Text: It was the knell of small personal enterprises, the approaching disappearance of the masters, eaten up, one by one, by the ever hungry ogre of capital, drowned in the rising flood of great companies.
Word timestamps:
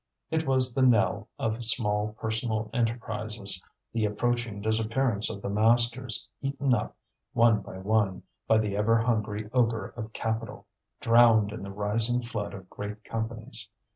It 0.31 0.47
was 0.47 0.73
the 0.73 0.81
knell 0.81 1.29
of 1.37 1.63
small 1.63 2.13
personal 2.13 2.71
enterprises, 2.73 3.61
the 3.93 4.05
approaching 4.05 4.59
disappearance 4.59 5.29
of 5.29 5.43
the 5.43 5.49
masters, 5.51 6.27
eaten 6.41 6.73
up, 6.73 6.95
one 7.33 7.61
by 7.61 7.77
one, 7.77 8.23
by 8.47 8.57
the 8.57 8.75
ever 8.75 8.97
hungry 8.97 9.47
ogre 9.53 9.89
of 9.95 10.11
capital, 10.11 10.65
drowned 11.01 11.51
in 11.51 11.61
the 11.61 11.69
rising 11.69 12.23
flood 12.23 12.55
of 12.55 12.67
great 12.67 13.03
companies. 13.03 13.69